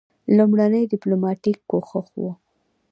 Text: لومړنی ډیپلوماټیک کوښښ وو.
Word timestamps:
لومړنی 0.37 0.83
ډیپلوماټیک 0.91 1.57
کوښښ 1.69 2.07
وو. 2.21 2.31